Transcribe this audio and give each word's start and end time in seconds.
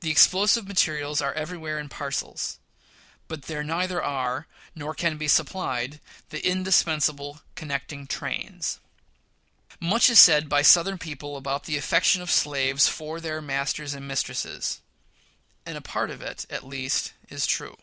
The 0.00 0.10
explosive 0.10 0.68
materials 0.68 1.22
are 1.22 1.32
everywhere 1.32 1.78
in 1.78 1.88
parcels; 1.88 2.58
but 3.28 3.44
there 3.44 3.64
neither 3.64 4.02
are, 4.04 4.46
nor 4.74 4.94
can 4.94 5.16
be 5.16 5.26
supplied 5.26 6.00
the 6.28 6.46
indispensable 6.46 7.40
connecting 7.54 8.06
trains. 8.06 8.78
Much 9.80 10.10
is 10.10 10.18
said 10.20 10.50
by 10.50 10.60
Southern 10.60 10.98
people 10.98 11.34
about 11.38 11.64
the 11.64 11.78
affection 11.78 12.20
of 12.20 12.30
slaves 12.30 12.88
for 12.88 13.22
their 13.22 13.40
masters 13.40 13.94
and 13.94 14.06
mistresses; 14.06 14.82
and 15.64 15.78
a 15.78 15.80
part 15.80 16.10
of 16.10 16.20
it, 16.20 16.44
at 16.50 16.66
least, 16.66 17.14
is 17.30 17.46
true. 17.46 17.78